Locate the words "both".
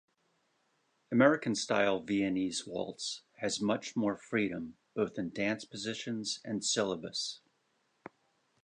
4.95-5.19